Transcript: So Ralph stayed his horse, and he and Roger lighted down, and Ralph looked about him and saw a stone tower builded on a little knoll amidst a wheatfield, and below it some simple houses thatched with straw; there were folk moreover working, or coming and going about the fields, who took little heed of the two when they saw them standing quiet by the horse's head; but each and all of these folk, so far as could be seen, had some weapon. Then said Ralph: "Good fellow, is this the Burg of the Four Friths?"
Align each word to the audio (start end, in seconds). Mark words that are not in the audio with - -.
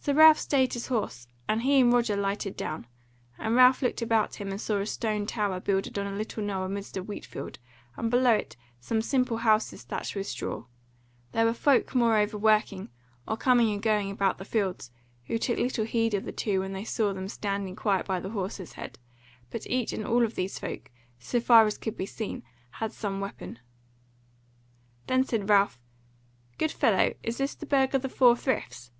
So 0.00 0.12
Ralph 0.12 0.40
stayed 0.40 0.72
his 0.72 0.88
horse, 0.88 1.28
and 1.48 1.62
he 1.62 1.78
and 1.78 1.92
Roger 1.92 2.16
lighted 2.16 2.56
down, 2.56 2.88
and 3.38 3.54
Ralph 3.54 3.80
looked 3.80 4.02
about 4.02 4.40
him 4.40 4.48
and 4.48 4.60
saw 4.60 4.78
a 4.78 4.86
stone 4.86 5.24
tower 5.24 5.60
builded 5.60 5.96
on 6.00 6.06
a 6.08 6.16
little 6.16 6.42
knoll 6.42 6.64
amidst 6.64 6.96
a 6.96 7.00
wheatfield, 7.04 7.60
and 7.96 8.10
below 8.10 8.32
it 8.34 8.56
some 8.80 9.00
simple 9.00 9.36
houses 9.36 9.84
thatched 9.84 10.16
with 10.16 10.26
straw; 10.26 10.64
there 11.30 11.44
were 11.44 11.52
folk 11.54 11.94
moreover 11.94 12.36
working, 12.36 12.88
or 13.28 13.36
coming 13.36 13.70
and 13.72 13.82
going 13.82 14.10
about 14.10 14.38
the 14.38 14.44
fields, 14.44 14.90
who 15.26 15.38
took 15.38 15.60
little 15.60 15.84
heed 15.84 16.12
of 16.14 16.24
the 16.24 16.32
two 16.32 16.58
when 16.58 16.72
they 16.72 16.82
saw 16.82 17.12
them 17.12 17.28
standing 17.28 17.76
quiet 17.76 18.04
by 18.04 18.18
the 18.18 18.30
horse's 18.30 18.72
head; 18.72 18.98
but 19.50 19.64
each 19.68 19.92
and 19.92 20.04
all 20.04 20.24
of 20.24 20.34
these 20.34 20.58
folk, 20.58 20.90
so 21.20 21.38
far 21.38 21.64
as 21.66 21.78
could 21.78 21.96
be 21.96 22.04
seen, 22.04 22.42
had 22.82 22.90
some 22.90 23.20
weapon. 23.20 23.60
Then 25.06 25.22
said 25.22 25.48
Ralph: 25.48 25.78
"Good 26.58 26.72
fellow, 26.72 27.14
is 27.22 27.38
this 27.38 27.54
the 27.54 27.64
Burg 27.64 27.94
of 27.94 28.02
the 28.02 28.08
Four 28.08 28.34
Friths?" 28.34 28.90